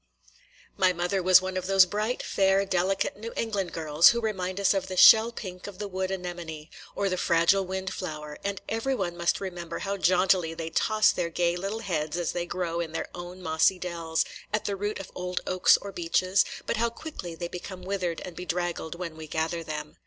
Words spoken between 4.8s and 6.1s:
the shell pink of the wood